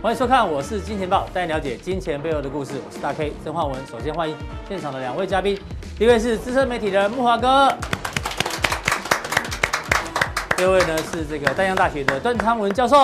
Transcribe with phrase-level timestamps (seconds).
[0.00, 2.74] 欢迎收看，我是金钱豹，带你了解金钱背后的故事。
[2.86, 3.84] 我是大 K 曾焕文。
[3.84, 4.36] 首先欢迎
[4.68, 5.58] 现场的两位嘉宾，
[5.98, 7.76] 一位是资深媒体人木华哥，
[10.56, 12.96] 第二位呢是这个淡江大学的段昌文教授。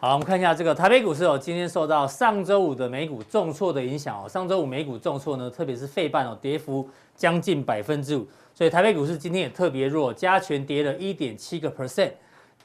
[0.00, 12.12] 好，我们看一下这个台北股市哦，今天受到上周五的美股重挫的影响哦，上周五美股重挫呢，特别是费半哦，跌幅将近百分之五，所以台北股市今天也特别弱，加权跌了一点七个 percent。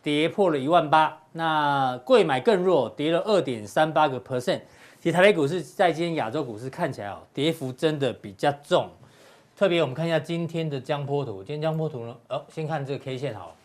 [0.05, 4.61] 跌破了一万八，那贵买更弱，跌了二点三八个 percent。
[4.99, 8.87] 其实台北股市在今天亚洲股市看起来哦，跌幅真的比较重。
[9.57, 13.55] 特别我们看一下今天的江波图，今天江波图呢，哦，先看这个 K 线好，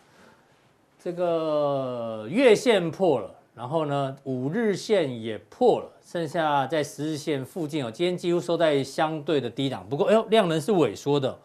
[0.99, 9.87] 这个月线破了，然后呢五日线也破了，剩下在十日线附近哦，今天几乎收在相对的低档。
[9.91, 11.39] 不过哎呦，量能是萎缩的。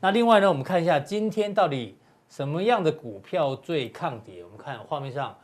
[0.00, 1.94] 那另外呢，我们看一下今天到底。
[2.30, 4.44] 什么样的股票最抗跌？
[4.44, 5.36] 我们看画面上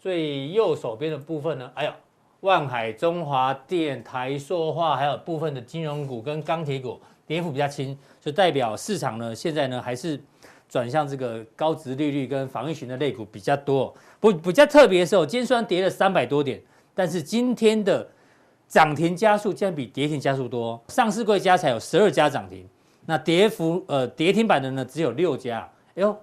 [0.00, 1.70] 最右手边的部分呢？
[1.74, 1.96] 哎呀，
[2.40, 10.20] 万海、中华电、台塑化，还有部分的金融股跟钢铁股跌幅比较轻，就代表市场呢现在呢还是
[10.68, 13.94] 转向这个高值利率跟防御型的类股比较多。
[14.18, 16.60] 不比较特别的时候，今天虽然跌了三百多点，
[16.92, 18.04] 但是今天的
[18.66, 22.68] 涨停加速竟然比跌停加速多，上市柜加起来有十二家涨停，
[23.06, 25.70] 那跌幅呃跌停板的呢只有六家。
[25.94, 26.18] 哎呦！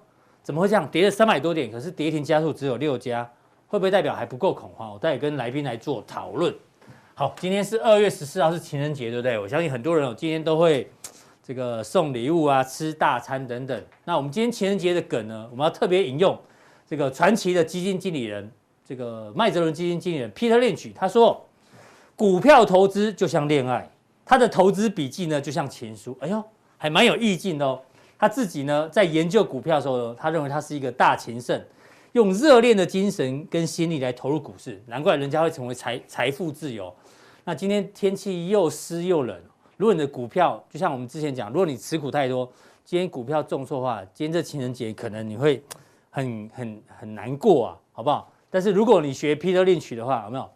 [0.49, 0.89] 怎么会这样？
[0.89, 3.23] 跌了三百多点，可是跌停家数只有六家，
[3.67, 4.91] 会不会代表还不够恐慌？
[4.91, 6.51] 我待会跟来宾来做讨论。
[7.13, 9.37] 好，今天是二月十四号，是情人节，对不对？
[9.37, 10.89] 我相信很多人哦，今天都会
[11.43, 13.79] 这个送礼物啊，吃大餐等等。
[14.05, 16.35] 那我们今天情人节的梗呢，我们要特别引用
[16.83, 18.51] 这个传奇的基金经理人，
[18.83, 21.45] 这个麦哲伦基金经理人 Peter Lynch，他说，
[22.15, 23.87] 股票投资就像恋爱，
[24.25, 26.17] 他的投资笔记呢就像情书。
[26.21, 26.43] 哎呦，
[26.75, 27.79] 还蛮有意境的哦。
[28.19, 31.59] 他自己呢，在研究股票的时候，他认为他是一个大情圣，
[32.11, 36.93] 用热恋的精神跟心力来投入股市，难怪人家会成为财财富自由。
[37.45, 39.41] 那今天天气又湿又冷，
[39.77, 42.51] 如果你的股票就像我们之前讲，如果你持股太多，
[42.83, 45.63] 今天股票重挫的话，今天这情人节可能你会
[46.09, 48.29] 很很很难过啊，好不好？
[48.49, 50.49] 但是如果你学 Peter Lynch 的话，有没有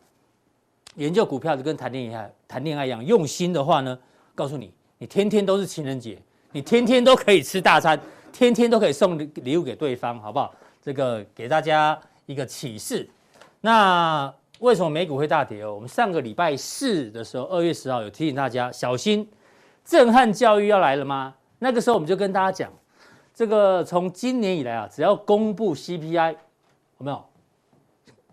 [0.95, 3.97] 研究股票就跟谈恋爱谈恋爱一样，用心的话呢，
[4.35, 6.17] 告诉你，你天天都是情人节。
[6.53, 7.99] 你天天都可以吃大餐，
[8.31, 10.53] 天天都可以送礼物给对方，好不好？
[10.79, 13.09] 这个给大家一个启示。
[13.61, 15.73] 那为什么美股会大跌哦？
[15.73, 19.27] 我们上个礼拜四的时候，二月十号有提醒大家小心
[19.83, 21.33] 震撼教育要来了吗？
[21.57, 22.71] 那个时候我们就跟大家讲，
[23.33, 26.33] 这个从今年以来啊，只要公布 CPI，
[26.99, 27.25] 有没有？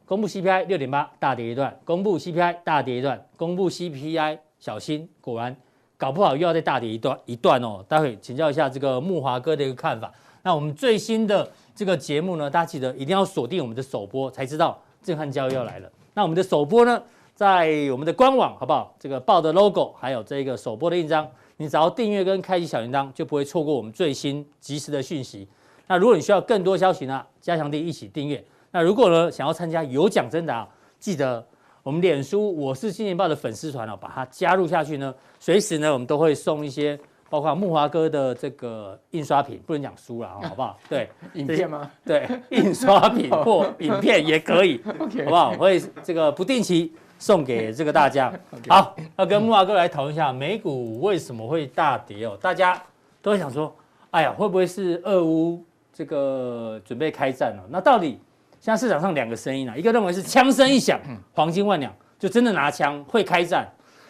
[0.04, 5.56] 公布 CPI 六点八大跌一段，公布 CPI 大跌一段，公布 CPI 小心，果然。
[6.00, 10.11] 搞不好又要再大跌一段一段哦，待会请教一下这个木华哥的一个看法。
[10.43, 15.93] 那我们最新的这个节目呢，大家记得一定要锁定我们的首播，才知道震撼教育要来了。
[16.15, 17.03] 那我们的首播呢，
[17.34, 18.97] 在我们的官网好不好？
[18.99, 21.28] 这个报的 logo 还有这个首播的印章，
[21.59, 25.47] 你只要订阅跟开启小铃铛，就不会错过我们最新及时的讯息。
[25.87, 28.43] 那如果你需要更多消息呢，加强錠一起订阅。
[28.71, 30.66] 那如果呢想要参加有奖征答，
[30.99, 31.44] 记得。
[31.82, 36.98] 我们脸书我是金钱爆的粉丝团哦，把它加入下去呢，随时呢我们都会送一些，
[37.30, 40.78] 包括木华哥的这个印刷品，不能讲书了， 好不好？
[40.91, 41.91] 对，影片吗？
[42.04, 44.92] 对，印刷品或 影片也可以，好
[45.30, 45.52] 不好？
[45.54, 48.30] 会这个不定期送给这个大家。
[48.68, 52.36] 好，要跟木华哥来讨论一下美股为什么会大跌哦？
[52.42, 52.80] 大家
[53.22, 53.74] 都会想说，
[54.10, 55.64] 哎呀，会不会是俄乌
[55.94, 57.62] 这个准备开战了？
[57.70, 58.20] 那到底？
[58.60, 61.00] 现在市场上两个声音啊，一个认为是枪声一响，
[61.32, 63.65] 黄金万两，就真的拿枪会开战；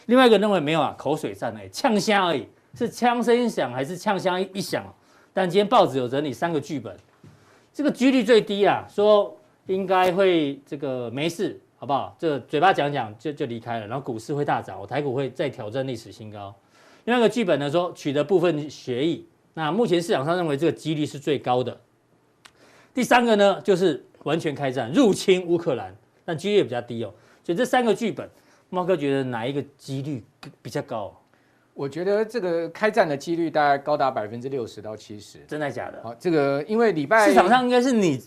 [0.07, 4.85] 另外一个认为没有啊，口水战而已，呛虾而已，是枪声一响还是呛虾一响？
[5.33, 6.93] 但今天报纸有整理三个剧本，
[7.73, 12.17] 这个几率最低啊，说应该会这个没事，好不好？
[12.19, 16.53] 这嘴巴讲讲就就离开了，然后股市会大涨，我台股会再挑战历史新高。
[17.05, 19.25] 另外一个剧本呢，说取得部分协议，
[19.55, 21.81] 那目前市场上认为这个几率是最高的。
[22.93, 24.05] 第三个呢，就是。
[24.25, 25.95] 完全开战入侵乌克兰，
[26.25, 27.13] 但几率也比较低哦。
[27.43, 28.29] 所以这三个剧本，
[28.69, 30.23] 猫哥觉得哪一个几率
[30.61, 31.17] 比较高？
[31.73, 35.39] 我觉得这个开战的几率大概高达百分之六十到七十。
[35.49, 36.03] 真的假的？
[36.03, 38.21] 好，这个因为礼拜市场上应该是你，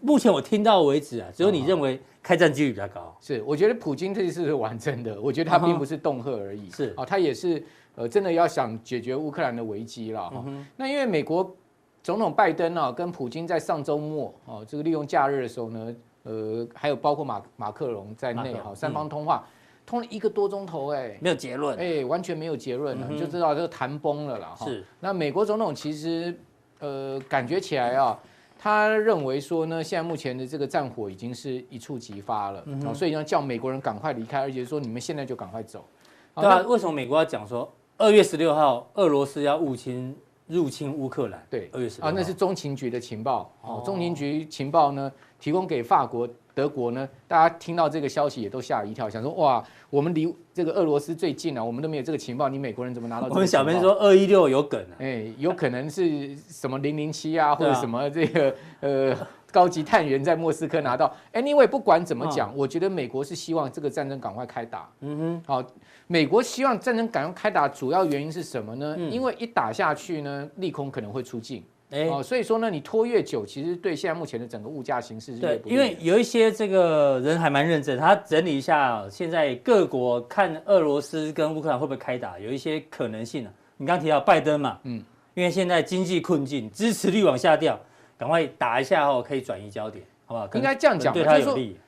[0.00, 3.16] 目前我听到为止啊，只有你认为开战几率比较高。
[3.20, 6.70] 是，我觉得普京这次是玩真的，我觉得他并不是恫吓而已。
[6.70, 7.60] 是，哦，他也是
[7.96, 10.44] 呃真的要想解决乌克兰的危机了哈。
[10.76, 11.54] 那因为美国。
[12.06, 19.44] 总统拜登啊，跟普京在上周末哦，这个利用假日的时候呢，呃，还有包括马马克龙在内哈，三方通话
[19.84, 24.54] 通了一个多钟头，哎，没有结论，哎，完全没有结论，你就知道这个谈崩了啦。
[24.56, 26.32] 是，那美国总统其实
[26.78, 28.16] 呃，感觉起来啊，
[28.56, 35.84] 他认为说呢，现在目前的这个战火已经是一触即发了，嗯、所以要叫美国人赶快离开，而且说你们现在就赶快走。
[36.36, 41.44] 对啊，为什么美国要讲说二月十六号俄罗斯要入侵入侵乌克兰？
[41.50, 46.28] 对，二月十啊，那是中情局的情报哦，中情局情报呢提供给法国。
[46.56, 47.06] 德国呢？
[47.28, 53.28] 大家听到这个消息也都吓了一跳，想说哇，我们离这个俄罗斯最近啊，我们都没有这个情报，你美国人怎么拿到？
[53.28, 59.14] 我们小编说二一六有梗啊，哎，有可能是什么零零七啊，或者什么这个呃
[59.56, 61.10] 高级探员在莫斯科拿到。
[61.32, 64.86] Anyway，不管怎么讲，我觉得美国是希望这个战争赶快开打。
[65.00, 65.66] 嗯哼，好，
[66.06, 68.94] 美国希望战争赶快开打，主要原因是什么呢？
[69.10, 71.64] 因为一打下去呢，利空可能会出尽。
[71.88, 75.62] 哎，哦，所以说呢，你拖越久，其实对现在目前的整个物价形势是。
[75.64, 83.50] 因为有一些这个人还蛮认真，他整理一下现在各国看俄罗斯跟乌克兰会不会开打，有一些可能性啊。
[83.78, 87.78] 你刚刚提到拜登嘛，嗯，因为现在经济困境，支持率往下掉，
[88.18, 90.48] 赶快打一下哦可以转移焦点，好不好？
[90.54, 91.78] 应该这样讲，对他有利。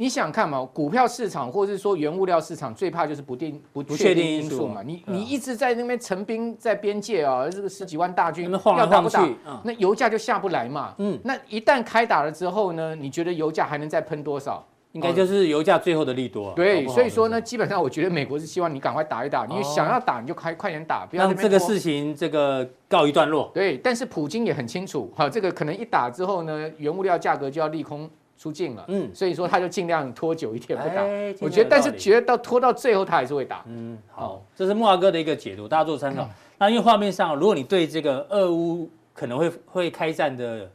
[0.00, 0.64] 你想看嘛？
[0.72, 4.80] 股票市场或者是说原物料市场最怕就是不定不确定因素嘛。
[4.80, 9.28] 你你一直在那边陈兵在边界啊，这个十几万大军要打不打？
[9.64, 10.94] 那油价就下不来嘛。
[10.98, 12.94] 嗯，那一旦开打了之后呢？
[12.94, 14.64] 你觉得油价还能再喷多少？
[14.92, 16.52] 应该就是油价最后的利多。
[16.54, 23.50] 对，所以说呢，基本上我觉得美国是希望你赶快打一打，你想要打你就快快点打，不要让这个事情这个告一段落。
[23.54, 28.08] 对，但是普京也很清楚，哈，这个可能一打之后呢，原物料价格就要利空。
[28.40, 31.02] 出尽了，嗯，所以说他就尽量拖久一点不打。
[31.40, 33.64] 我觉得，但是觉得到拖到最后他还是会打。
[33.66, 36.24] 嗯，好，这是木华哥的一个解读，大家做参考。
[36.56, 40.70] 那因为画面上，如果你对这个俄乌可能会会开战的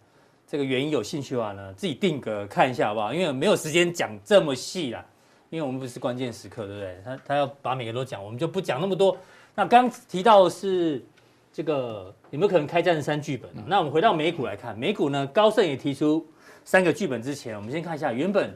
[0.54, 3.12] 这个原因有兴趣的话呢，自己定格看一下好不好？
[3.12, 5.04] 因为没有时间讲这么细啦，
[5.50, 6.96] 因为我们不是关键时刻，对不对？
[7.04, 9.18] 他他要把每个都讲，我们就不讲那么多。
[9.56, 11.04] 那刚提到的是
[11.52, 13.50] 这个有没有可能开战的三剧本？
[13.66, 16.24] 那我们回到美股来看，美股呢，高盛也提出。
[16.64, 18.56] 三个剧本之前，我们先看一下原本，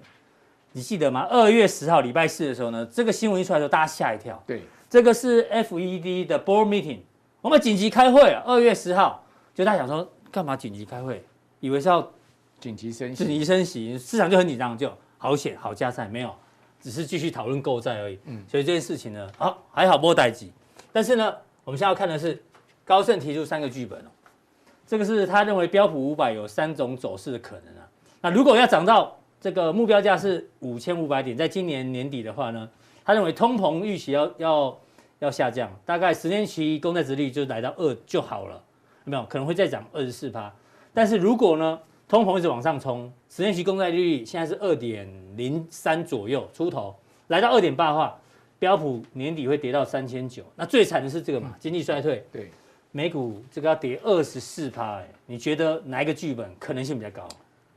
[0.74, 1.26] 你记得吗？
[1.32, 4.40] 二月十号礼拜四的时候呢，这个新闻一出来的时候，大家吓一跳。
[4.46, 7.00] 对，这个是 FED 的 Board Meeting，
[7.42, 8.44] 我们紧急开会啊。
[8.46, 11.26] 二月十号，就大家想说干嘛紧急开会？
[11.60, 12.08] 以为是要
[12.60, 16.34] 紧急升息，紧急升息，市场就很紧张，就好险好加赛没有，
[16.80, 18.20] 只是继续讨论购债而已。
[18.26, 20.48] 嗯，所以这件事情呢，好还好没代志。
[20.92, 22.42] 但是呢，我们现在要看的是
[22.86, 24.10] 高盛提出三个剧本哦，
[24.86, 27.88] 这个是他认为标普五百有三种走势的可能啊。
[28.22, 32.68] 那如果要涨到这个目标价是五千五百点，在今年年底的话呢，
[33.06, 34.80] 他认为通膨预期要要
[35.20, 38.56] 要下降，大概十年期公债殖利率就来到二就好了，
[39.06, 40.52] 有没有可能会再涨二十四趴？
[40.98, 46.96] 但是如果呢，通膨一直往上冲，十年期公债利率现在是二点零三左右出头，
[47.28, 48.20] 来到二点八的话，
[48.58, 50.44] 标普年底会跌到三千九。
[50.56, 52.50] 那最惨的是这个嘛，经济衰退，对，
[52.92, 57.28] 美股这个要跌二十四趴，哎，你觉得哪一个剧本可能性比较高？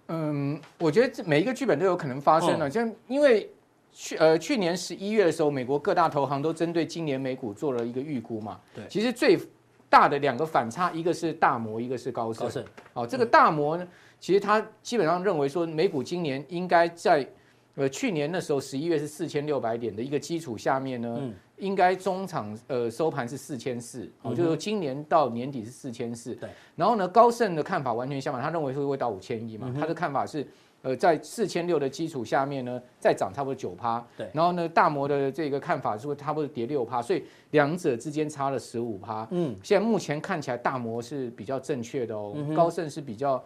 [0.08, 3.50] 嗯，我觉得这每一个剧本都有可能发生了，像因为
[3.93, 8.58] 去呃去年十一月的时候，美国各大投行都针对今年美股做了一个预估嘛。
[8.75, 9.38] 对，其实最
[9.90, 12.46] 大的两个反差，一个是大摩，一个是高盛。
[12.46, 12.65] 高盛。
[12.94, 13.86] 哦，这个大摩呢，
[14.19, 17.29] 其实他基本上认为说，美股今年应该在
[17.74, 21.19] 呃去年那时候十一月是四千六百点的一个基础下面呢。
[21.20, 26.34] 嗯应该中场呃收盘是四千四，哦，就是说今年到年底是四千四。
[26.36, 26.48] 对。
[26.74, 29.70] 然后呢，高盛的看法完全相反，他认为是会到五千一嘛。
[29.79, 30.43] 他的看法是，
[30.82, 34.05] 呃，在四千六的基础下面呢，再涨差不多九趴。
[34.17, 34.29] 对。
[34.32, 39.27] 然后呢，大摩的这个看法是会差不多跌六趴，所以两者之间差了十五趴。
[39.31, 39.55] 嗯。
[39.63, 43.43] 现在目前看起来大摩是比较正确的哦，高盛是比较。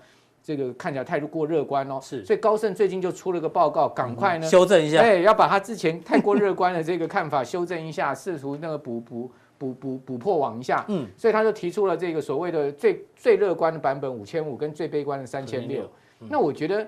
[0.47, 16.87] 这个看起来太过乐观哦，是，所以高盛最近就出了个报告，赶快呢修正一下，对，要把他之前太过乐观的这个看法修正一下，试图那个补补补补补破网一下，嗯，所以他就提出了这个所谓的最最乐观的版本五千五跟最悲观的三千六，那我觉得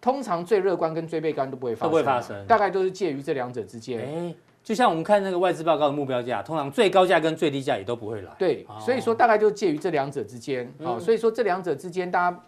[0.00, 12.40] 通常最乐观跟最悲观都不会发生，都不会发生，大概都是介于这两者之间，哎，就像我们看那个外资报告的目标价，通常最高价跟最低价也都不会来，对，所以说大概就介于这两者之间，好，所以说这两者之间大家。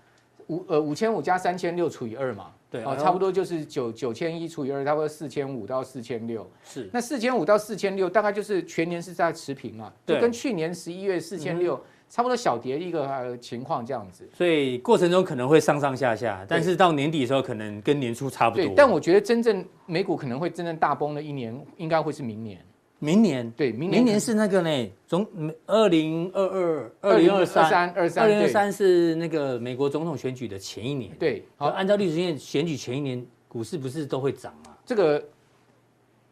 [0.49, 6.47] 五呃五千五加三千六除以二嘛，对，哦，差不多就是九九千一除以二，差不多四千五到四千六。
[6.65, 11.81] 是，那四千五到四千六大概就是全年是在持平嘛，就跟去年十一月四千六
[12.12, 14.28] 差不多小跌一个情况这样子。
[14.35, 18.66] 所以过程中可能会上上下下，但是到年底的时候可能跟年初差不多。
[18.66, 22.62] 对，但我觉得真正美股可能会真正大崩的一年，应该会是明年。
[22.99, 25.26] 明年对，明年明年是那个呢，总
[25.66, 31.16] 二零二二、二零二三、二三、二零二三是那个美国总统选举的前一年。
[31.19, 34.76] 对，好，按照历史经验，选举前一年股市不是都会涨吗？
[34.85, 35.25] 这个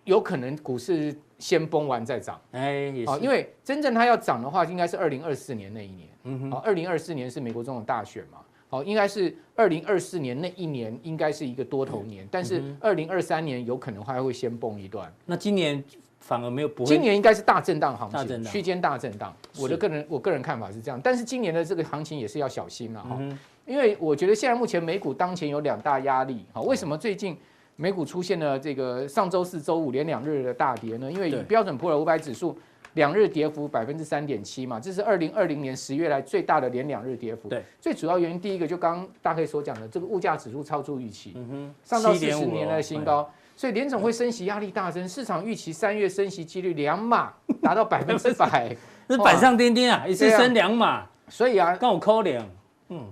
[0.04, 2.40] 有可能股市先崩完再涨。
[2.52, 3.18] 哎，也是。
[3.20, 6.08] 因为真正它要涨的话，应该是二零二四年那一年。
[6.22, 6.52] 嗯哼。
[6.60, 8.38] 二零二四年是美国总统大选嘛。
[8.68, 15.12] 好，应该是二零二四年那一年应该是一个多头年，但是二零二三年有可能还会先崩一段。
[15.26, 15.82] 那今年
[16.20, 19.34] 反而没有不会，今年应该是大震荡行情，区间大震荡。
[19.58, 23.18] 我的个人我个人看法是这样，但是今年的这个行情也是要小心了哈，
[23.66, 26.46] 因为我觉得现在目前美股当前有两大压力。
[26.52, 27.36] 好，为什么最近？
[27.76, 31.10] 美股出现了这个上周四、周五连两日的大跌呢？
[31.10, 32.58] 因为以标准普尔五百指数
[32.94, 37.48] 两日跌幅百分之三点七嘛，这是二零二零年十月来最大的连两日跌幅。
[37.48, 48.76] 对，最主要原因第一个就刚刚大概所讲的，这个物价指数超出预期，嗯哼，上到四十年的新高，所以联总会升息压力大增，市场预期三月升息几率两码 达到百分之百，
[49.08, 52.44] 是板上钉钉啊，一次升两码，所以啊，跟我扣两，
[52.88, 53.06] 嗯。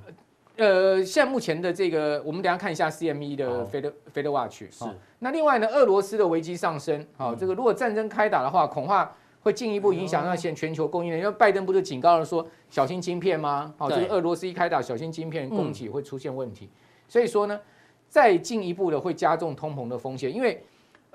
[0.58, 4.64] 呃，现在目前的这个，我们等下看一下 CME 的 Fed Fed Watch。
[4.70, 4.84] 是。
[5.20, 9.10] 那另外呢，俄罗斯的危机上升，好，这个如果战争开打的话，恐怕
[9.40, 11.20] 会进一步影响那些全球供应链。
[11.20, 13.72] 因为拜登不是警告了说，小心晶片吗？
[13.78, 16.68] 好，这个俄罗斯一开打，小心晶片供给会出现问题。
[17.08, 17.60] 所以说呢，
[18.08, 20.62] 再进一步的会加重通膨的风险，因为。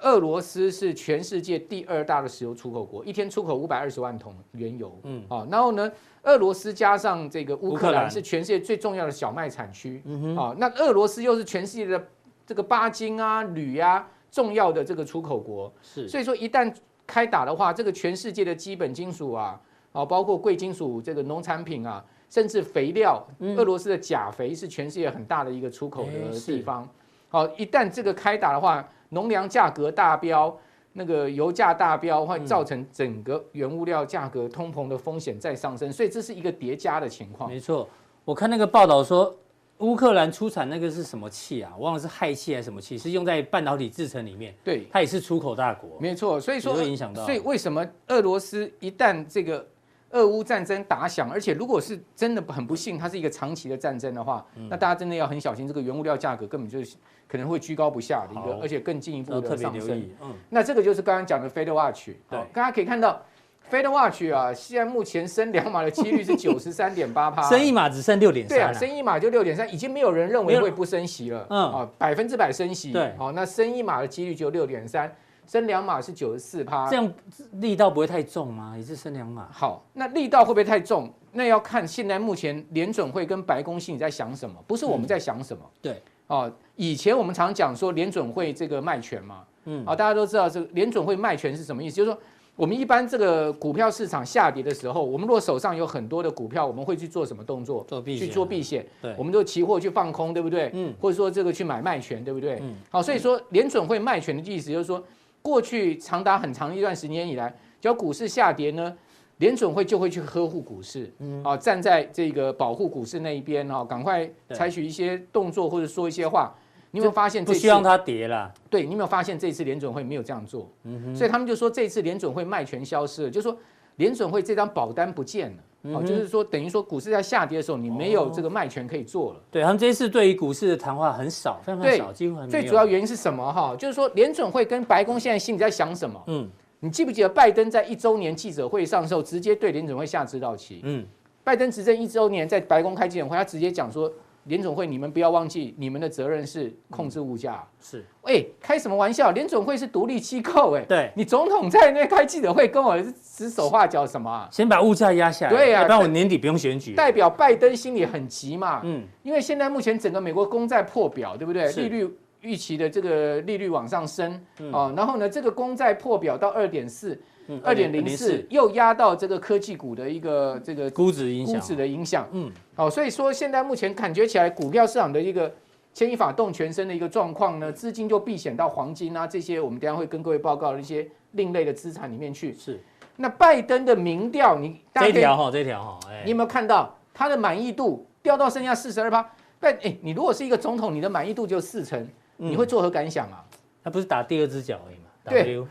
[0.01, 4.99] 俄罗斯是全世界第二大的石油出口国，一天出口五百二十万桶原油。
[5.03, 5.89] 嗯，啊，然后呢，
[6.23, 10.01] 俄罗斯加上这个乌克兰是全世界最重要的小麦产区。
[10.05, 12.03] 嗯哼，啊，那俄罗斯又是全世界的
[12.45, 15.71] 这个巴金啊、铝啊重要的这个出口国。
[15.81, 16.73] 是，所以说一旦
[17.07, 19.57] 开打的话，这个全世界的基本金属啊，
[19.93, 26.85] 啊，包括贵金属这个农产品啊，甚至肥料，俄罗斯的钾肥是全世界很大的一个出口的地方。
[27.29, 28.85] 好，一旦这个开打的话。
[29.13, 30.55] 农粮价格大飙，
[30.93, 37.49] 那个油价大飙，会造成整个原物料价格通膨的风险再上升，所以这是一个叠加的情况。
[37.49, 37.87] 没错，
[38.25, 39.35] 我看那个报道说，
[39.79, 41.73] 乌克兰出产那个是什么气啊？
[41.77, 42.97] 我忘了是氦气还是什么气？
[42.97, 44.53] 是用在半导体制成里面。
[44.63, 45.89] 对，它也是出口大国。
[45.99, 47.25] 没错，所以说会影响到。
[47.25, 49.65] 所以为什么俄罗斯一旦这个
[50.13, 56.95] 俄乌战争打响，而且如果是真的很不幸，它是一个长期的战争的话，那大家真的要很小心，这个原物料价格根本就是。
[57.25, 60.07] 可能会居高不下的一个，而且更进一步的上升。
[60.21, 62.09] 嗯，那这个就是刚刚讲的 Fed Watch。
[62.29, 63.25] 对，大家可以看到
[63.71, 68.55] Fed Watch 啊，现在目前升两码的几率是 九十三点八趴，升一码只剩六点三。
[68.55, 71.47] 对啊，升一码就六点三，已经没有人认为会不升息了。
[71.49, 72.91] 嗯，啊，百分之百升息。
[72.91, 75.11] 对，好，那升一码的几率就六点三，
[75.47, 76.89] 升两码是九十四趴。
[76.89, 77.13] 这样
[77.53, 78.75] 力道不会太重吗？
[78.77, 79.47] 也是升两码。
[79.51, 81.11] 好，那力道会不会太重？
[81.31, 85.63] 那要看现在目前联准会跟白宫心里在想什么，不是我们在想什么。
[85.81, 86.01] 对。
[86.27, 91.97] 哦，以前我们常讲说联准会这个卖权嘛，嗯，啊，大家都知道这个联准会卖权是什么意思？
[91.97, 92.17] 就是说，
[92.55, 97.83] 我们一般这个股票市场下跌的时候，我们如果手上有很多的股票，我们会去做什么动作？
[97.89, 98.85] 做避险，去做避险。
[99.01, 100.71] 对，我们就期货去放空，对不对？
[100.73, 102.57] 嗯，或者说这个去买卖权，对不对？
[102.61, 105.03] 嗯，好，所以说联准会卖权的意思就是说，
[105.43, 108.97] 过去长达很长一段时间以来，只要股市下跌呢。
[109.37, 116.55] 联准会就会去呵护股市，嗯，啊，站在这个保护股市那一边，哈，赶快采取一些动作或者说一些话。
[116.91, 117.43] 你有没有发现？
[117.43, 118.53] 不希望它跌了。
[118.69, 120.69] 对，你有没有发现这次联准会没有这样做？
[120.83, 121.15] 嗯哼。
[121.15, 123.57] 所以他们就说这次联准会卖权消失了，就是说
[123.95, 129.39] 联准会这张保单不见了，啊，就是说等于说股市在下跌的时候，你没有这个卖权可以做了。
[129.51, 132.49] 对，他们这一次对于股市的谈话很少，非常少，几乎很。
[132.49, 133.51] 最主要原因是什么？
[133.51, 136.21] 哈，就是说联准会跟白宫现在心里在想什么？
[136.27, 136.49] 嗯。
[136.79, 140.81] 你记不记得拜登在一周年记者会上的时候，直接对联准会下指导棋？
[140.83, 141.05] 嗯，
[141.41, 144.11] 拜登执政一周年，在白宫开记者会，他直接讲说，
[144.45, 147.63] 联总会你们不要忘记，你们的责任是控制物价。
[147.79, 149.31] 是，哎，开什么玩笑？
[149.31, 154.47] 联总会是独立机构，哎，对，你总统在那开记者会，跟我指手画脚什么啊？
[154.51, 156.93] 先把物价压下来，对呀，不然我年底不用选举。
[156.93, 161.71] 代表拜登心里很急嘛，嗯，因为现在目前整个美国公债破表，对不对？
[161.73, 162.17] 利率。
[162.43, 164.37] 预期的这个利率往上升，
[164.73, 167.17] 哦，然后呢，这个公债破表到二点四，
[167.63, 175.53] 二点零四，又压到这个科技股的一个这个估值影响，估值的影响，嗯，好，所以说现在目前感觉起来，股票市场的一个
[175.93, 182.53] 牵一发动全身的一个状况呢，资金就避险到黄金啊这些，我们等下会跟各位报告的一些另类的资产里面去。
[182.53, 182.79] 是，
[183.17, 189.29] 那拜登的民调，你这条哈，这条哈，你有没有看到他的满意度掉到剩下四十二趴？
[189.59, 192.07] 但哎，你如果是一个总统，你的满意度就四成。
[192.35, 193.45] 你会作何感想啊？
[193.83, 195.03] 他不是打第二只脚而已嘛？
[195.29, 195.63] 对，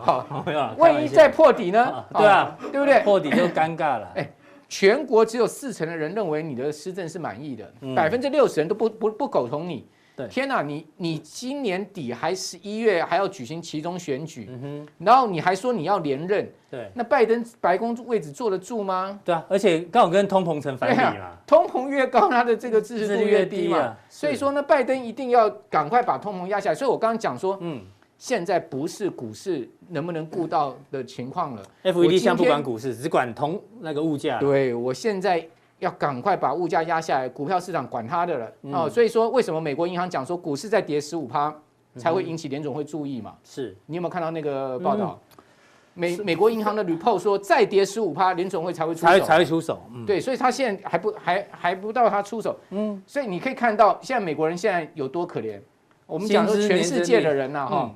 [0.00, 0.70] 好，没有。
[0.78, 2.04] 万一再破底呢？
[2.12, 3.00] 对啊，对不对？
[3.02, 4.12] 破底就尴尬了。
[4.16, 4.30] 哎，
[4.68, 9.86] 全国只有四成的人认为你的施政是满意的，百分之六十人都不不不苟同你。
[10.16, 14.48] 对，天哪，你你今年底还十一月还要举行其中选举，
[14.98, 19.18] 然后你还说你要连任，对，那拜登白宫位置坐得住吗？
[19.24, 26.74] 对啊，而且刚好跟通膨成反比嘛，通膨越高，它的这个支持度越低嘛，所以说呢，拜登一定要赶快把通膨压下来。
[26.76, 27.80] 所以我刚刚讲说，嗯，
[28.24, 34.38] 现在不是股市能不能顾到的情况了，FED 现在不管股市，只管同那个物价。
[34.38, 35.46] 对，我现在
[35.78, 38.88] 要赶快把物价压下来，股票市场管它的了哦。
[38.88, 41.54] 所以说，为什么美国银行讲说股市再跌十五趴
[41.96, 43.34] 才会引起联总会注意嘛？
[43.44, 45.20] 是你有没有看到那个报道？
[45.92, 49.82] 美美国银行的 report 说再跌十五趴，联总会才会出手，才会出手。
[50.06, 52.58] 对，所以他现在还不还还不到他出手。
[52.70, 55.60] 嗯，所以你可以看到现在美国人现在有多可怜。
[56.06, 57.94] 我们讲说全世界的人呐，哈。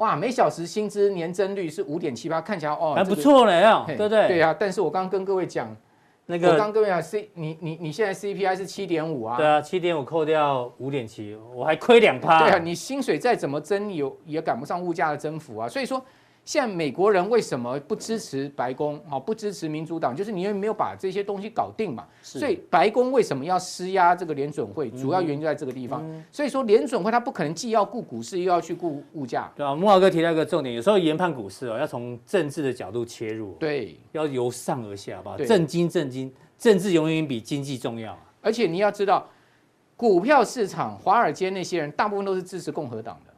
[0.00, 4.28] 哇，每小时薪资年增率是五点七八，看起来哦还不错嘞，啊，对不对？
[4.28, 5.76] 对啊，但是我刚刚跟各位讲，
[6.24, 9.36] 那个我刚各位讲 C，你你你现在 CPI 是七点五啊？
[9.36, 12.40] 对啊，七点五扣掉五点七，我还亏两趴。
[12.40, 16.02] 对啊，你薪水再怎么增，有也赶不上物价的增幅啊，所以说。
[16.44, 19.00] 现在美国人为什么不支持白宫？
[19.08, 22.04] 好，不支持民主党，就是你为没有把这些东西搞定嘛。
[22.22, 24.90] 所以白宫为什么要施压这个联准会？
[24.90, 26.02] 主要原因就在这个地方。
[26.32, 29.52] 所以说联准会它不可能既要顾股市又要去顾物价。
[29.54, 33.52] 对啊，慕驊哥提到一个重点，有时候研判股市哦，要从政治的角度切入。
[33.60, 35.36] 对，要由上而下，好不好？
[35.36, 38.18] 政经政经，政治永远比经济重要。
[38.40, 39.28] 而且你要知道，
[39.96, 43.29] 股票市场华尔街那些人大部分都是支持共和党的。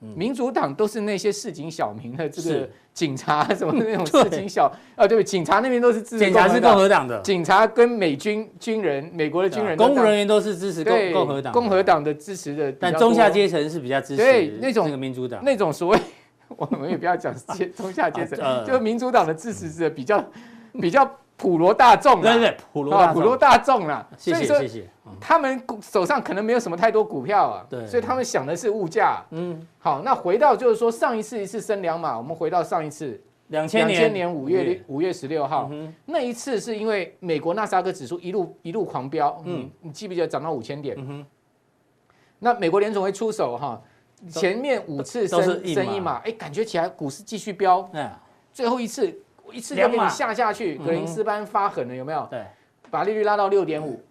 [0.00, 6.24] 民主党都是那些市井小民的这个警察什么那种 市井小啊，对，警察那边都是支持。
[6.24, 7.06] 警察是共和党。
[7.06, 12.72] 的，警察跟美军军人，美国的军人，公务人员都是支持共共和党，共和党的支持的。
[12.72, 15.98] 但中下阶层是比较支持对那种民主党，那种所谓
[16.56, 17.34] 我们也不要讲
[17.76, 20.24] 中下阶层， 就是民主党的支持者比较
[20.80, 21.10] 比较。
[21.40, 24.06] 普罗大众，对对，普罗普罗大众啦。
[24.18, 24.90] 谢谢谢谢。
[25.18, 29.24] 他们手上可能没有什么太多股票啊，对，所以他们想的是物价。
[29.30, 35.70] 嗯，好，那回到就是说上一次一次升两码，我们回到上一次两千年两千年五月五月十六号，
[36.04, 40.94] 那一次是因为美国纳斯达克指数一路一路狂飙，嗯，你记不记得涨到五千点？
[40.98, 41.26] 嗯哼。
[42.40, 43.80] 那美国联总会出手哈，
[44.28, 47.90] 前面五次升升一码，哎，感觉起来股市继续飙，
[48.52, 49.18] 最后一次。
[49.52, 52.26] 一次就给你下下去，格林斯班发狠了，有没有？
[52.30, 52.44] 对，
[52.90, 54.02] 把利率拉到六点五。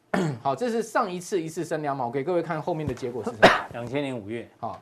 [0.41, 3.49] 好，这是上一次一次升两码，我给各位看后面的结果是什么？
[3.73, 4.81] 两千年五月，好，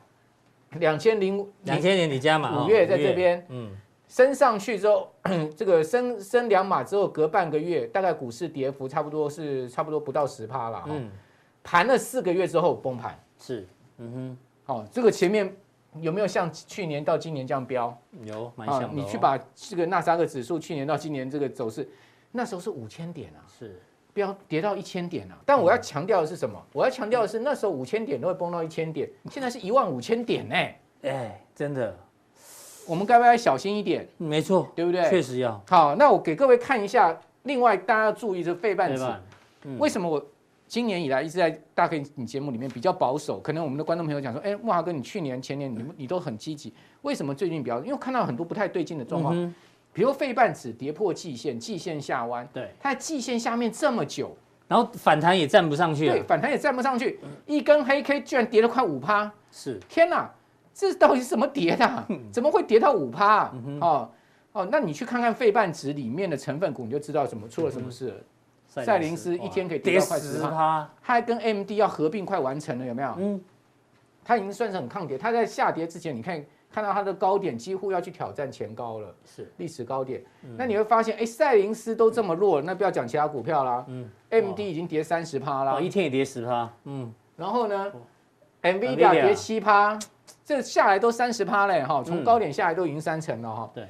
[0.78, 3.70] 两千零两千年你加码，五月在这边，嗯，
[4.08, 5.12] 升上去之后，
[5.54, 11.10] 这个升升两码之后，隔半个月，大概股市跌幅差不多是差不多不到十趴了，嗯，
[11.62, 13.66] 盘了四个月之后崩盘，是，
[13.98, 15.54] 嗯哼，好，这个前面。
[16.00, 17.96] 有没有像去年到今年这样飙？
[18.24, 18.90] 有，蛮像的、哦。
[18.94, 21.88] 你去把这个纳斯达克指数去年到今年这个走势，
[22.32, 23.80] 那时候是五千点啊，是
[24.12, 25.38] 飙跌到一千点啊。
[25.44, 26.60] 但我要强调的是什么？
[26.72, 30.80] 我要强调的是那时候五千点都会崩到一千点，现在是一万五千点呢、欸。
[31.02, 31.96] 哎，真的，
[32.86, 34.08] 我们该不该小心一点？
[34.16, 35.08] 没错，对不对？
[35.08, 35.62] 确实要。
[35.68, 37.18] 好，那我给各位看一下。
[37.44, 39.02] 另外，大家要注意这费半指，
[39.64, 40.22] 嗯、为什么我？
[40.68, 47.82] 今年以来一直在大 K 你节目里面比较保守，可能我们的观众朋友讲说，哎，木华哥，你去年前年你你都很积极，为什么最近比较？
[47.82, 49.54] 因为看到很多不太对劲的状况，
[49.94, 54.36] 比如费半指跌破季线，季线下弯，对，它在季线下面这么久，
[54.68, 60.30] 然后反弹也站不上去，对，反弹也站不上去，一根黑 K 居然跌了快五趴，是，天哪，
[60.74, 62.06] 这到底是怎么跌的？
[62.30, 63.26] 怎么会跌到五趴？
[63.26, 64.10] 啊、哦
[64.52, 68.16] 哦，那你去看看费半指里面的成分股，你就知道什么出了什么事了。
[68.84, 73.14] 赛灵思一天可以跌到快十趴，它还跟 AMD 要合并快完成了，有没有？
[73.18, 73.40] 嗯，
[74.24, 75.16] 它已经算是很抗跌。
[75.16, 80.22] 它在下跌之前，你看看到它的高点几乎要去挑战前高了，是历史高点。
[80.56, 83.84] 那你会发现，哎，赛灵思都这么弱，那不要讲其他股票啦。
[83.88, 86.70] 嗯，AMD 已经跌三十趴啦，一天也跌十趴。
[86.84, 87.92] 嗯，然后呢
[88.62, 89.98] ，NVIDIA 跌七趴，
[90.44, 93.70] 这下来都三十趴嘞哈，从高点下来都已经三成了哈。
[93.74, 93.86] 对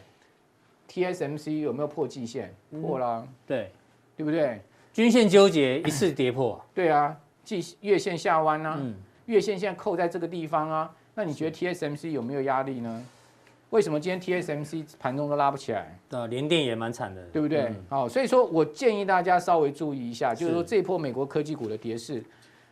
[0.88, 2.54] ，TSMC 有没有破季线？
[2.80, 3.26] 破了。
[3.44, 3.72] 对，
[4.16, 4.62] 对不对？
[4.98, 13.06] 均线纠结一次跌破，对啊，季月线下弯啊，嗯、月线现在扣在这个地方啊，那你觉得 TSMC 有没有压力呢？
[13.70, 15.96] 为什么今天 TSMC 盘中都拉不起来？
[16.08, 17.72] 呃，联电也蛮惨的，对不对？
[17.88, 22.20] 好、嗯，所以说我建议大家稍微注意一下，就是说这一波美国科技股的跌势，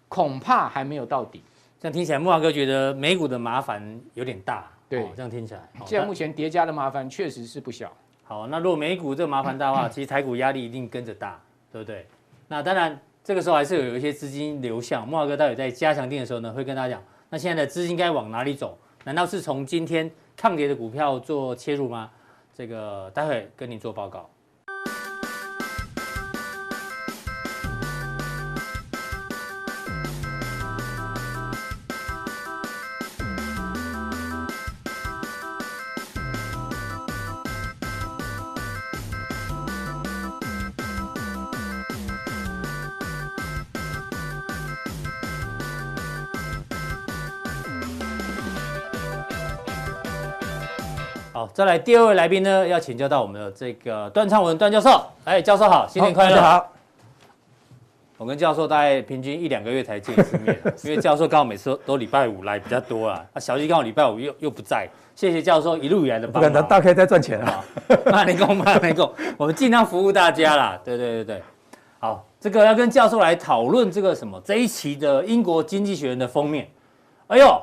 [0.09, 1.41] 恐怕还没有到底。
[1.79, 7.93] 这样听起来，木华哥觉得美股的麻烦有点大，对、哦，这样听起来，现在目前叠加的麻烦确实是不小。
[8.25, 11.41] 好，那如果美股这个麻烦大的话， 其实台股压力一定跟着大，
[11.73, 12.07] 对不对？
[12.49, 15.07] 那当然，这个时候还是有一些资金流向。
[15.07, 18.79] 莫华哥到底在加强定的时候呢，会跟大家讲，那现在的资金该往哪里走？
[19.05, 22.11] 难道是从今天抗跌的股票做切入吗？
[22.55, 24.31] 这个待会跟你做报告。
[51.57, 55.03] 再来第二位来宾呢，要请教到我们的这个段昌文段教授。
[55.25, 56.39] 哎，教授好，新年快乐！
[56.39, 56.71] 好，
[58.19, 63.25] 我跟教授大概平均一两个月才见一次面， 因为教授刚好每次都都礼拜五来比较多啊。
[63.33, 66.69] 啊，小鸡刚好礼拜五又又不在，谢谢教授一路以来的帮忙。
[66.69, 67.65] 大概在赚钱啊！
[68.13, 70.79] 慢点讲，慢点够， 我们尽量服务大家啦。
[70.85, 71.43] 对对对对，
[72.01, 76.69] 好，这个要跟教授来讨论这个什么这一期的英国经济学人的封面。
[77.29, 77.63] 哎呦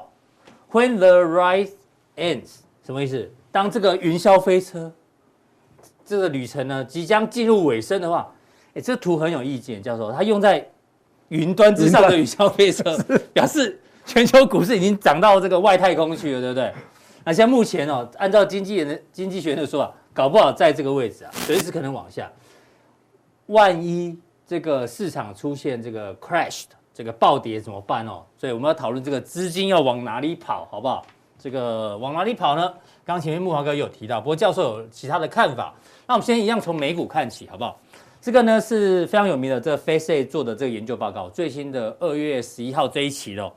[0.71, 1.73] ，When the rise
[2.17, 3.31] ends，什么意思？
[3.53, 4.91] 当这个云霄飞车
[6.03, 8.29] 这个旅程呢即将进入尾声的话。
[8.75, 10.67] 哎，这图很有意见，教授，它用在
[11.27, 12.97] 云端之上的云霄飞车，
[13.31, 16.73] 表示全球股市已经涨到这个外太空去了，对不对？
[17.23, 22.27] 那像目前哦，按照经纪人的经济学人的说法，搞不好在这个位置啊，随时可能往下。
[23.45, 28.23] 万一这个市场出现这个 crash 这个暴跌怎么办哦？
[28.39, 31.05] 所以我们要讨论这个资金要往哪里跑，好不好？
[31.37, 32.73] 这个往哪里跑呢？
[33.05, 35.73] 刚前面慕驊哥有提到，不过教授有其他的看法。
[36.07, 37.77] 那我们先一样从美股看起，好不好？
[38.21, 43.51] 这个呢是非常有名的，这 Face A 做的这个研究报告，最新的二月十一号这一期的，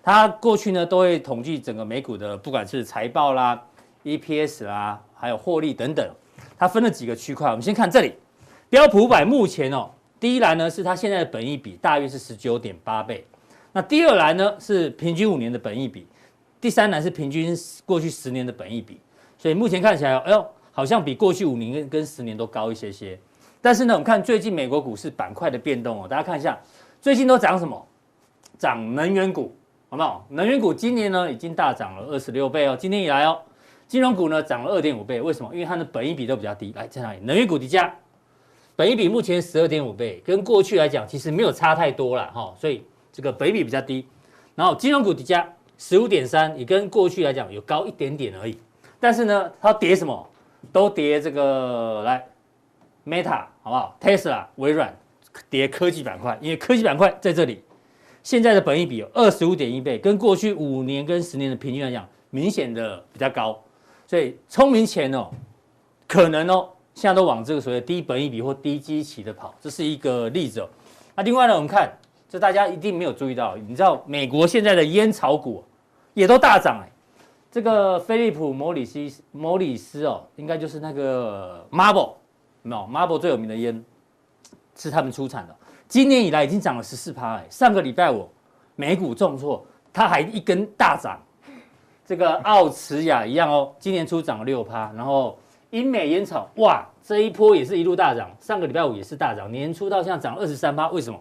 [0.00, 3.60] 它过去呢都会统计整个美股的，不管是财报啦、
[4.04, 6.08] EPS 啦，还有获利等等，
[6.56, 7.48] 它分了几个区块。
[7.50, 8.14] 我们先看这里，
[8.70, 13.26] 标普五百目前哦，第一栏呢是它现在的本益比大约是十九点八倍，
[13.72, 16.06] 那第二栏呢是平均五年的本益比，
[16.62, 19.00] 第三栏是平均过去十年的本益比，
[19.36, 23.18] 所以目前看起来，哎呦，好像比过去五年跟跟十年都高一些些。
[23.60, 26.56] 但是呢，我们看最近美国股市板块的变动哦，大家看一下，
[27.00, 27.84] 最近都涨什么？
[28.56, 29.52] 涨能源股，
[29.88, 30.24] 好不好？
[30.28, 33.40] 能源股今年呢已经大涨了二十六倍哦，今年以来哦，
[33.88, 35.52] 金融股呢涨了二点五倍，为什么？
[35.52, 36.72] 因为它的本益比都比较低。
[36.76, 37.18] 来，在哪里？
[37.24, 37.92] 能源股底下，
[38.76, 44.06] 本益比目前十二点五倍，跟过去来讲其实没有差太多了哈，所以这个本比比较低。
[44.54, 45.52] 然后金融股底下
[45.84, 48.56] 十五点三，也跟过去来讲有高一点点而已。
[49.00, 50.30] 但是呢，它跌什么？
[50.72, 52.24] 都跌这个来。
[53.04, 54.96] Meta 好不好？Tesla 微软
[55.50, 57.60] 跌科技板块，因为科技板块在这里，
[58.22, 63.60] 现在的本益比有二十五点一倍，跟过去五年跟十年的平均来讲，明显的比较高。
[64.06, 65.28] 所以聪明钱哦，
[66.06, 70.68] 可能哦，现在都往这个所谓低本益比或低基期的跑，这是一个例子哦。
[71.16, 71.92] 那另外呢，我们看，
[72.28, 75.64] 这大家一定没有注意到，你知道美国现在的烟草股
[76.14, 76.88] 也都大涨哎。
[77.50, 82.14] 这个菲利普摩里斯摩里斯哦，应该就是那个 Marlboro
[82.62, 83.84] 没有，Marlboro 最有名的烟
[84.74, 85.54] 是他们出产的，
[85.86, 87.46] 今年以来已经涨了十四趴哎。
[87.50, 88.28] 上个礼拜五
[88.74, 91.20] 美股重挫，它还一根大涨。
[92.06, 95.38] 这个奥驰亚一样哦，今年初涨了六趴，然后
[95.70, 101.18] 英美烟草哇，这一波也是一路大涨，上个礼拜五也是大涨，年初到现在涨二十三趴，为什么？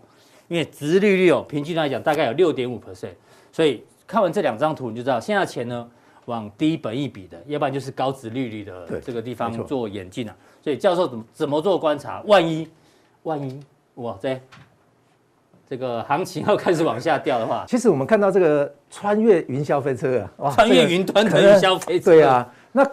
[0.47, 3.13] 因为殖利率哦，平均来讲大概有六点五 percent，
[3.51, 5.89] 所以看完这两张图你就知道，现在钱呢
[6.26, 10.36] 往低本益比的，要不然就是高值利率的这个地方做演进啊。
[10.62, 12.21] 所以教授怎么怎么做观察？
[12.26, 12.67] 万一
[13.24, 13.58] 万一
[13.95, 14.41] 哇，在
[15.69, 22.86] 这个行情要开始往下掉的话， 其实我们看到这个穿越云霄飞车啊，哇，穿越云端的云霄飞车，对啊，那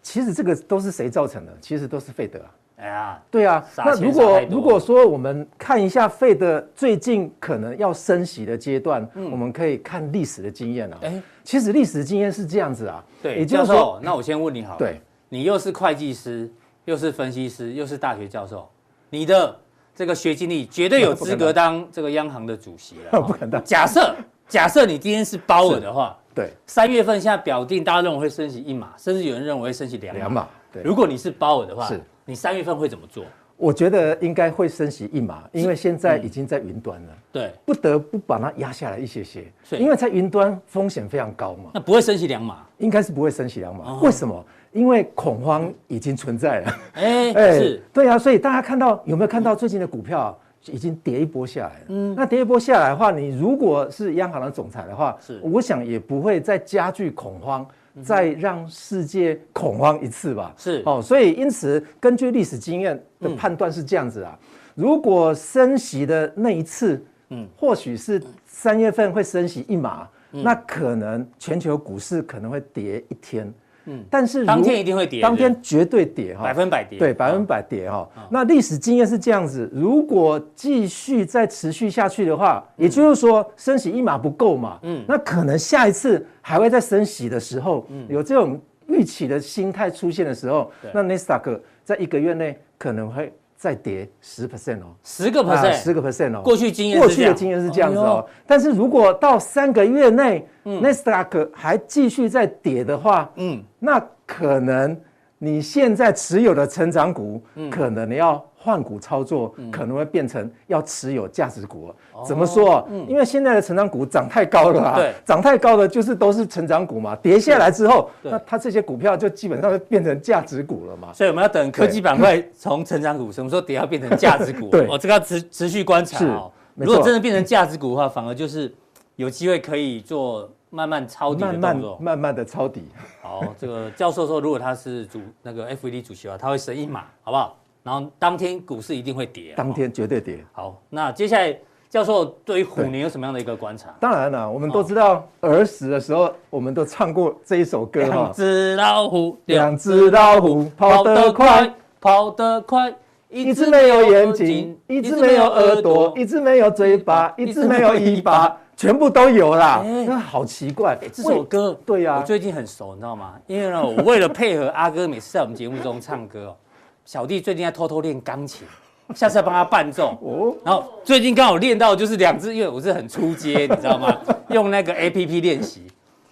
[0.00, 1.52] 其实这个都是谁造成的？
[1.60, 2.50] 其实都是费德啊。
[2.82, 3.64] 哎呀，对啊。
[3.78, 10.98] 那如果如果说我们看一下费的最近可能要升息的阶段，嗯，我们可以看历史的经验啊。
[11.02, 13.04] 哎，其实历史经验是这样子啊。
[13.22, 16.50] 对，也就是说，那我先问你好，对，你又是会计师。
[16.84, 18.68] 又是分析师，又是大学教授，
[19.08, 19.56] 你的
[19.94, 23.22] 这个学经历绝对有资格当这个央行的主席了。
[23.22, 23.62] 不可能。
[23.62, 24.12] 假设
[24.48, 30.18] 假设你今天是鲍尔的话，对，三月份现在表定，大家认为会升息一码，甚至有人认为会升息两码。
[30.18, 30.48] 两码。
[30.72, 30.82] 对。
[30.82, 32.00] 如果你是鲍尔的话，是，
[32.32, 33.26] 你三月份会怎么做？
[33.58, 37.08] 我觉得应该会升息一码，因为现在已经在云端了。
[37.30, 37.50] 对。
[37.66, 41.70] 不得不把它压下来一些些，因为在云端风险非常高嘛。
[41.74, 42.66] 那不会升息两码？
[42.78, 44.00] 应该是不会升息两码。
[44.00, 44.42] 为什么？
[44.72, 51.84] 因为恐慌已经存在了，哎， 哎，是对啊，所以大家看到有没有看到最近的股票已经跌一波下来了？
[51.88, 57.66] 嗯，那跌一波下来的话，你如果是央行的总裁的话，是，我想也不会再加剧恐慌，
[58.02, 60.54] 再让世界恐慌一次吧？
[60.56, 64.38] 是，哦，所以因此根据历史经验的判断是这样子啊，
[64.74, 73.52] 如果升息的那一次，嗯，或许是三月份会升息一码，那可能全球股市可能会跌一天。
[73.86, 78.08] 嗯，但是当天一定会跌，当天绝对跌哈，百分百跌，对，百分百跌哈。
[78.30, 93.32] 那历史经验是这样子，如果继续再持续下去的话，也就是说升息一码不够嘛，嗯，那可能下一次还会再升息的时候，有这种预期的心态出现的时候，那纳斯达克在一个月内可能会。
[93.62, 96.42] 再跌十 percent 哦，十个 percent，十个 percent 哦。
[96.42, 98.26] 过去经验，过去的经验是这样子哦。
[98.44, 105.00] 但是如果到三个月内，纳斯达克还继续在跌的话，嗯，那可能
[105.38, 111.92] 你现在持有的成长股，可能要换股操作可能会变成要持有价值股。
[112.24, 112.86] 怎么说？
[113.08, 121.12] 因为现在的成长股涨太高了啊，对，涨太高了就是都是成长股嘛，跌下来之后，那它这些股票就基本上就变成价值股了嘛。
[121.12, 124.68] 所以我们要等科技板块从成长股什么时候跌要变成价值股？
[124.72, 126.50] 对，哦，这个要持持续观察哦。
[126.74, 128.72] 如果真的变成价值股的话，反而就是
[129.16, 130.48] 有机会可以做。
[130.74, 132.88] 慢慢抄底的动作，慢慢慢慢的抄底。
[133.20, 137.58] 好，这个教授说，如果他是主那个 FED 主席的话，他会升一码，好不好？
[137.82, 140.44] 然后当天股市一定会跌，当天绝对跌。
[140.52, 141.56] 好，那接下来
[141.88, 143.94] 教授对于虎年有什么样的一个观察？
[143.98, 148.08] 当然了，我们都知道儿时的时候，我们都唱过这一首歌哈。
[148.08, 152.94] 两只老虎，两只老虎跑得快，跑得快，
[153.28, 158.56] 一只没有眼睛，一只没有耳朵，一只没有嘴巴，一只没有尾巴。
[158.74, 160.98] 全部都有啦，那好奇怪。
[161.12, 163.34] 这首歌，对呀，我最近很熟，你知道吗？
[163.46, 166.56] 因为呢，我为了配合阿哥每次在我们节目中唱歌哦，
[167.04, 168.66] 小弟最近在偷偷练钢琴，
[169.14, 170.16] 下次要帮他伴奏。
[170.22, 174.16] 哦，然后最近刚好练到就是两只，因为我是很出街，你知道吗？
[174.50, 175.86] 用那个 APP 练习，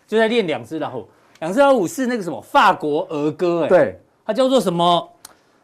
[0.07, 1.07] 就在练两只老虎。
[1.41, 5.09] 两只老虎是那个什么法国儿歌，哎，对，它叫做什么？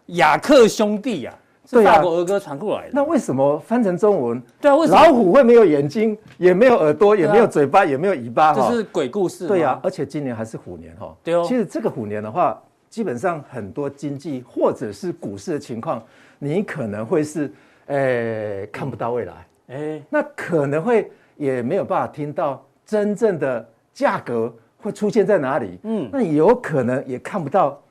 [0.07, 1.35] 雅克兄弟呀。
[1.69, 2.91] 是法国儿歌传过来的。
[2.93, 4.41] 那为什么翻成中文？
[4.61, 8.55] 对啊，为什么老虎会没有眼睛，也没有耳朵，也没有嘴巴，也没有尾巴？
[8.55, 9.49] 这是鬼故事。
[9.49, 11.13] 对啊，而且今年还是虎年哈。
[11.25, 11.45] 对哦。
[11.45, 12.57] 其实这个虎年的话，
[12.89, 16.03] 基本上很多经济或者是股市的情况，
[16.39, 17.53] 你可能会是，
[17.87, 19.47] 诶，看不到未来。
[19.69, 25.79] 哎，那可能会也没有办法听到真正的价格会出现在哪里。
[25.83, 26.09] 嗯。
[26.13, 27.83] 那有可能也看不到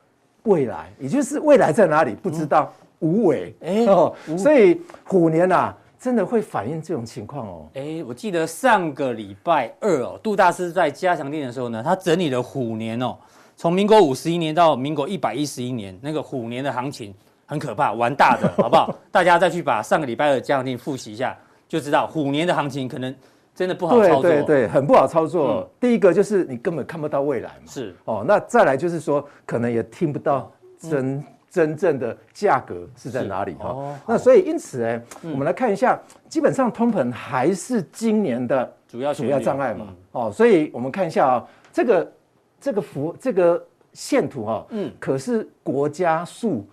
[0.44, 2.74] 未来，也就是未来在哪里不知道。
[3.00, 7.70] 无为哎哦，所以虎年呐、啊，真的会反映这种情况哦。
[7.74, 13.18] 哎，我记得上个礼拜二哦，杜大师在加强店的时候呢，他整理了虎年哦，
[13.56, 17.14] 从民国五十一年到民国一百一十一年，那个虎年的行情
[17.46, 18.94] 很可怕，玩大的，好不好？
[19.12, 21.38] 大家再去把上个礼拜二的加强錠复习一下，
[21.68, 23.14] 就知道虎年的行情可能
[23.54, 25.62] 真的不好操作，对对对，很不好操作。
[25.62, 28.24] 嗯、第一个就是你根本看不到未来嘛，是哦。
[28.28, 31.18] 那再来就是说，可能也听不到真。
[31.18, 31.24] 嗯
[31.56, 33.70] 真正的价格是在哪里哈？
[33.70, 39.88] 哦、那所以因此呢，嗯、我们来看一下，基本上通膨还是今年的主要主要障碍嘛。
[39.90, 42.12] 嗯、哦，所以我们看一下啊、哦，这个
[42.60, 43.64] 这个幅这个
[43.94, 46.66] 线图哈、哦，嗯，可是国家数。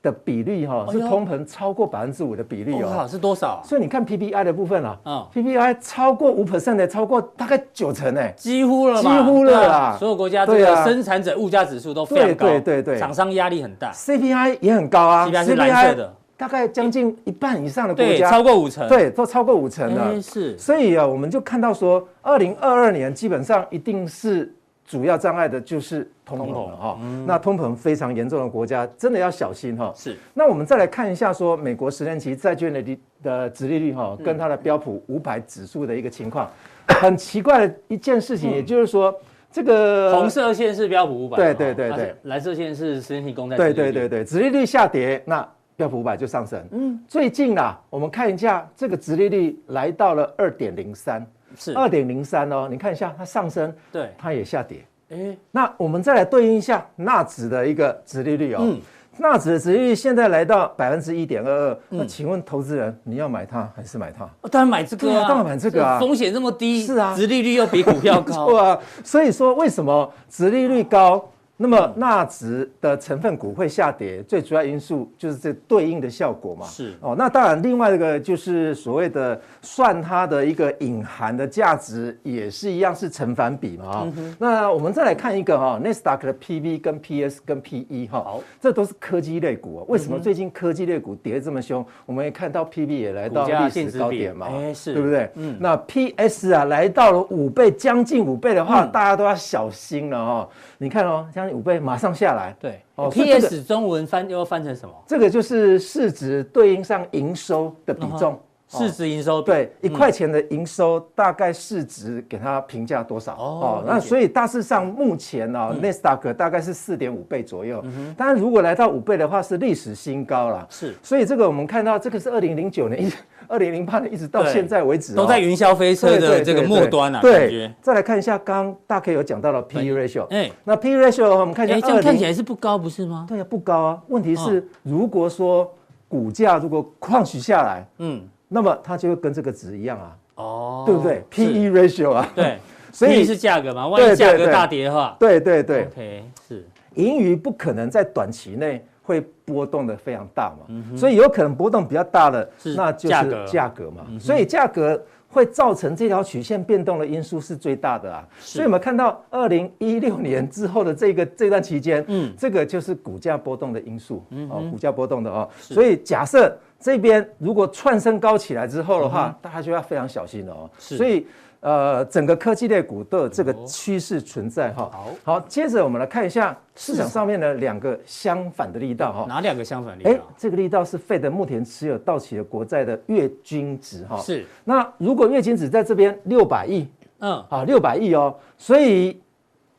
[0.00, 3.60] 的比例哈是通膨超过百分之五的比例哦，是多少？
[3.64, 9.96] 所以你看 PPI 的部分啊，嗯，PPI 超过五 percent 的，超过大概九成哎，几乎了，几乎了啦。
[9.98, 13.90] 所有国家这个生产者物价指数都非常高，对对对，厂商压力很大。
[13.90, 20.22] CPI 也很高啊，CPI 是蓝色的，大概将近一半以上的国家超过五成，对，都超过五成了。
[20.22, 24.54] 是，所以啊，我们就看到说，二零二二年基本上一定是。
[24.84, 29.92] 主要障碍的就是通膨了哈，那通膨非常严重的国家真的要小心哈。
[29.96, 36.50] 是，那我们再来看一下说美国十年期债券的利的殖利率哈，跟它的标普五百指数的一个情况，
[36.88, 39.14] 很奇怪的一件事情，也就是说
[39.50, 46.62] 这个红色线是标普五百，对对对对，蓝色线是十年期公债，对对对对，殖利率下跌，那标普五百就上升。
[46.72, 51.24] 嗯，最近啊，我们看一下这个殖利率来到了二点零三。
[51.56, 51.72] 是。
[51.74, 54.84] 二点零三哦，你看一下它上升，对，它也下跌。
[55.10, 58.80] 哎，那我们再来对应一下纳指的一个殖利率哦，嗯，
[59.18, 64.24] 纳指的殖利率现在来到百分之一点二二，那请问投资人你要买它还是买它？
[64.40, 71.22] 哦，当然买这个啊，当然买这个啊，风险这么低，是啊，殖利率又比股票高， 对啊，所以说为什么殖利率高？
[71.62, 76.66] 那么纳指的成分股会下跌，最主要因素就是这对应的效果嘛。
[76.66, 84.12] 是哦，那当然另外一个就是所谓的算它的一个隐含的价值，也是一样是成反比嘛。
[84.40, 89.84] 那我们再来看一个哈，纳斯达克的 PB 跟 PS 跟 PE 哈，好，这都是科技类股。
[89.88, 91.86] 为什么最近科技类股跌得这么凶？
[92.06, 95.30] 我们也看到 PB 也来到历史高点嘛，哎，是对不对？
[95.36, 100.48] 嗯，那 PS 啊来到了五倍，将近五倍的话，嗯、大家都要小心了哦。
[100.78, 102.56] 你看哦，将近五倍马上下来。
[102.58, 104.94] 对哦，PS 中文翻又要翻成什么？
[105.06, 108.38] 这个就是市值对应上营收的比重。
[108.78, 113.34] 市值营收对一块钱的营收，大概市值给它评价多少？
[113.34, 117.84] 哦，那所以大致上目前呢，纳斯达克大概是四点五倍左右。
[118.16, 120.66] 当然，如果来到五倍的话，是历史新高了。
[120.70, 123.12] 是，所以这个我们看到，这个是二零零九年一
[123.48, 127.20] 二零零八年一直到现在为止，都在云霄飞车的这个末端啊。
[127.20, 130.24] 对，再来看一下，刚刚大 K 有讲到了 PE ratio。
[130.30, 133.26] 哎，那 PE ratio 我们看一下，这样看起来是不高，不是吗？
[133.28, 134.02] 对呀，不高啊。
[134.08, 135.70] 问题是，如果说
[136.08, 138.22] 股价如果况取下来，嗯。
[138.52, 142.58] 那么它就会跟这个值一样啊，哦，对不对？P/E ratio 啊，对，
[142.92, 153.90] 所以是价格嘛，万一价格大跌的话，对对对，，OK，是，盈余不可能在短期内会波动的非常大嘛，嗯、所以有可能波动比较大的，是那就是价格。
[153.90, 158.22] 嘛，嗯、所以价格会造成这条曲线变动的因素是最大的啊。
[158.38, 165.48] 所以我们看到二零一六年之后的这个这段期间，嗯，这个就是股价波动的因素，嗯，哦，股价波动的哦。
[165.58, 170.70] 所以假设这边如果窜升高起来之后的话，嗯、大家就要非常小心了哦。
[170.78, 171.26] 是所以。
[171.62, 174.90] 呃，整个科技类股都有这个趋势存在哈。
[174.92, 179.26] 好，好，接着我们来看一下市场上面的两个相反的力道哈。
[179.28, 180.10] 哪两个相反力道？
[180.10, 184.18] 哎，这个力道是费德目前持有到期的国债的月均值哈。
[184.18, 184.44] 是。
[184.64, 186.88] 那如果月均值在这边六百亿，
[187.20, 189.22] 嗯，啊，六百亿哦，所以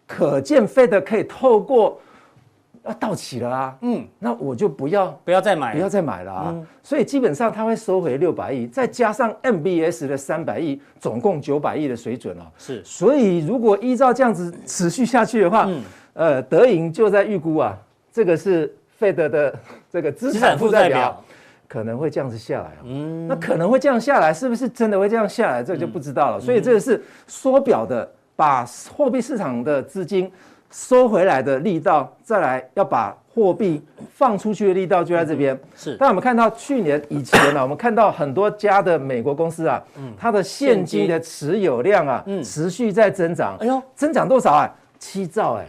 [0.07, 1.99] 可见 Fed 可以透过。
[2.85, 6.45] 要到期了啊，嗯，那我就不要不要再买，不要再买了啊。
[6.49, 12.43] 嗯、所以基本上它会收回六百亿，再加上 MBS 的三百亿，总共九百亿的水准哦。
[12.57, 15.81] 是，所以如果依照这样子持续下去的话，嗯、
[16.13, 17.77] 呃，德银就在预估啊，
[18.11, 19.57] 这个是费德的
[19.89, 21.23] 这个资产负债表
[21.69, 22.79] 可能会这样子下来啊。
[22.83, 25.63] 嗯，那可能会这样下来，是不是真的会这样下来？
[25.63, 26.37] 这个就不知道了。
[26.37, 30.29] 嗯、所以这个是缩表的，把货币市场的资金。
[30.73, 33.79] 收回来的力道，再来要把货币
[34.11, 35.57] 放出去的力道就在这边。
[35.75, 43.55] 是，但我们看到去年以前呢，我们看到很多家的美国公司啊，嗯，它的现金的持有量啊，嗯，持续在增长。
[43.59, 44.75] 哎呦，增长多少啊？
[44.97, 45.67] 七兆哎！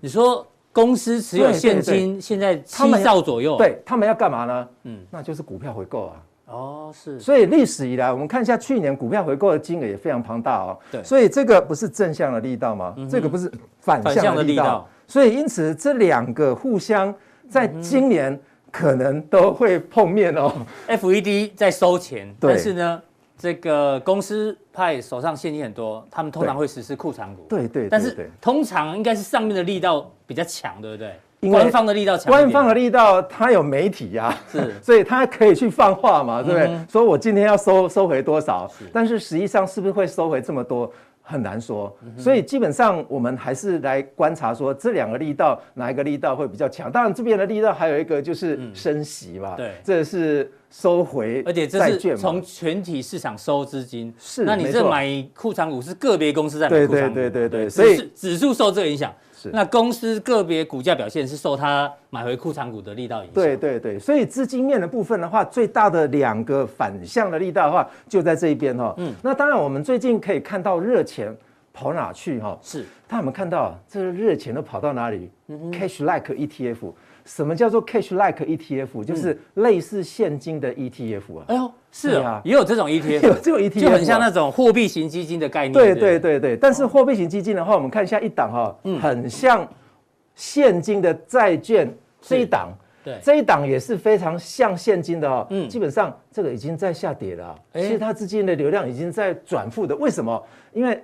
[0.00, 4.68] 你说公司持有现金现在七兆左右，对，他们要干嘛呢？
[4.82, 6.16] 嗯，那就是股票回购啊。
[6.52, 10.78] 哦，是，所以历史以来，我们看一下去年股票回购的金额也非常庞大哦。
[10.90, 12.94] 对，所以这个不是正向的力道吗？
[13.10, 14.62] 这个不是反向的力道。
[14.62, 17.12] 力道，所以因此这两个互相
[17.48, 18.38] 在今年
[18.70, 20.52] 可能都会碰面哦。
[20.88, 23.02] FED 在收钱，对但是呢，
[23.38, 27.46] 这个公司派手上现金很多，他们通常会实施库藏股。
[27.48, 31.14] 对对，对对，但是通常应该是上面的力道比较强，对不对？
[31.50, 36.70] 官方的力道强，官方的力道，它有媒体呀，是， 所以它可以去放话嘛，对不对？
[36.88, 40.88] 说我今天要收收回多少，但是实际上是不是会收回这么多，
[41.20, 41.92] 很难说。
[42.16, 46.90] 所以基本上我们还是来观察说这两个力道哪一个力道会比较强。
[46.92, 54.44] 当然这边的力道还有一个就是升息嘛，对，这是收回，而且这是从全体市场收资金，是。
[54.44, 59.12] 那你这买库藏股是个别公司在买库藏股，对对对对对，所以指数受这个影响。
[59.42, 63.34] 是那公司个别股价表现是受它买回库藏股的力道影响。
[63.34, 68.94] 对对对，所以资金面的部分的话，最大的两个反向的力道的话，就在这一边哈。
[68.98, 71.34] 嗯，那当然我们最近可以看到热钱
[71.72, 72.58] 跑哪去哈？
[72.62, 75.30] 是，他有没有看到这个热钱都跑到哪里？
[75.48, 76.92] 嗯哼，Cash Like ETF。
[77.24, 79.04] 什么叫做 cash like ETF？
[79.04, 81.44] 就是类似现金的 ETF 啊。
[81.46, 85.72] 哎呦，是啊，也有这种 ETF， 有这种 ETF，就很像那种货币型基金的概念。
[85.72, 89.68] 对对对对，但是货币型基金的话，我们看一下一档哈，很像
[90.34, 92.72] 现金的债券这一档，
[93.04, 95.46] 对，这一档也是非常像现金的哦。
[95.50, 99.94] 嗯，基本上这个已经在下跌了，其实它资金的流量已经在转负的。
[99.96, 100.42] 为什么？
[100.72, 101.00] 因为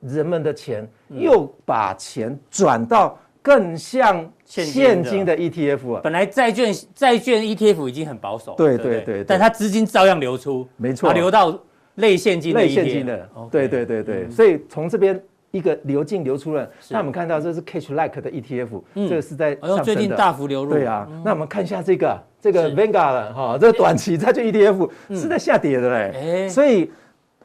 [0.00, 3.18] 人们的钱又把钱转到。
[3.40, 5.38] 更像现金的。
[5.38, 11.56] ETF 啊，本来债券债券 ETF 已经很保守，对对对，但它资金照样流出，没错，流到
[11.94, 26.90] 类现金类现金的，对对对对，所以从这边一个流进流出了，那我们看到这是 Cash Like 的 ETF，这个是在上升的，最近大幅流入，对啊，那我们看一下这个这个 Vanguard 哈，这个短期债券 ETF 是在下跌的嘞，所以。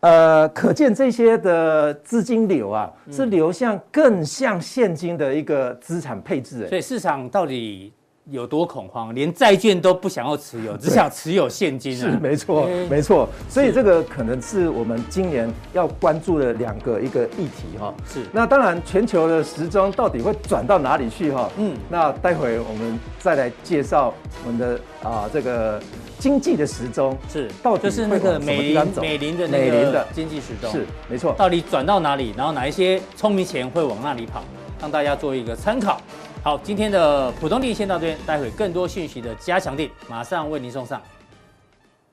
[0.03, 6.67] 呃，可见这些的资金流啊，是流向更像现金的一个资产配置。
[6.67, 7.93] 所以市场到底
[8.31, 12.11] 有多恐慌，连债券都不想要持有，只想持有现金啊？
[12.11, 13.27] 是，没错，没错。
[13.49, 17.93] 所以这个可能是我们今年要关注的两个一个议题哈。
[18.07, 18.21] 是。
[18.31, 21.49] 那当然，全球的时钟到底会转到哪里去哈？
[21.57, 21.75] 嗯。
[21.89, 24.13] 那待会我们再来介绍
[24.45, 25.81] 我们的啊这个。
[26.19, 34.41] 经济的时钟是，到底就是那个美林美林的那个经济时钟是没错，到底转到哪里，然后哪一些聪明钱会往那里跑，
[34.79, 36.01] 让大家做一个参考。
[36.43, 41.01] 好，今天的普通地先到这边，待会更多讯息的加强地马上为您送上。